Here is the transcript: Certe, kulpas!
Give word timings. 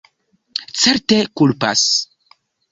Certe, 0.85 1.19
kulpas! 1.37 1.87